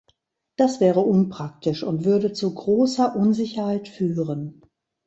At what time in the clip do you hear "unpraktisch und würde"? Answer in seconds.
1.01-2.33